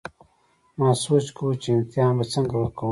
ما 0.79 0.89
سوچ 1.03 1.25
کوو 1.35 1.59
چې 1.61 1.67
امتحان 1.75 2.13
به 2.17 2.23
څنګه 2.33 2.53
ورکوم 2.55 2.79